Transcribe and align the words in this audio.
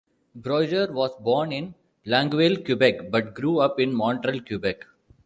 Brodeur 0.33 0.91
was 0.93 1.15
born 1.17 1.51
in 1.51 1.75
Longueuil, 2.07 2.55
Quebec, 2.65 3.11
but 3.11 3.35
grew 3.35 3.59
up 3.59 3.79
in 3.79 3.93
Montreal, 3.93 4.39
Quebec. 4.39 4.83